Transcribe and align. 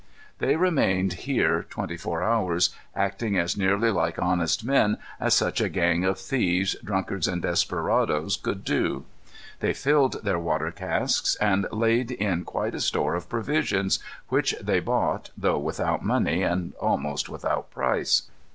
They 0.39 0.55
remained 0.55 1.13
here 1.29 1.61
twenty 1.69 1.95
four 1.95 2.23
hours, 2.23 2.75
acting 2.95 3.37
as 3.37 3.55
nearly 3.55 3.91
like 3.91 4.19
honest 4.19 4.65
men 4.65 4.97
as 5.19 5.35
such 5.35 5.61
a 5.61 5.69
gang 5.69 6.05
of 6.05 6.17
thieves, 6.17 6.75
drunkards, 6.83 7.27
and 7.27 7.39
desperadoes 7.39 8.35
could 8.35 8.63
do. 8.65 9.05
They 9.59 9.73
filled 9.75 10.23
their 10.23 10.39
water 10.39 10.71
casks, 10.71 11.35
and 11.35 11.67
laid 11.71 12.09
in 12.09 12.45
quite 12.45 12.73
a 12.73 12.81
store 12.81 13.13
of 13.13 13.29
provisions, 13.29 13.99
which 14.29 14.55
they 14.59 14.79
bought, 14.79 15.29
though 15.37 15.59
without 15.59 16.03
money 16.03 16.41
and 16.41 16.73
almost 16.81 17.29
without 17.29 17.69
price. 17.69 18.23